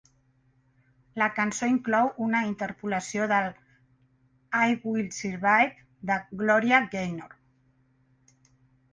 La 1.21 1.25
cançó 1.39 1.67
inclou 1.71 2.07
una 2.27 2.39
interpolació 2.45 3.27
de 3.31 3.37
l'"I 3.47 4.77
Will 4.93 5.11
Survive" 5.17 5.77
de 6.13 6.17
Gloria 6.41 6.81
Gaynor. 6.95 7.37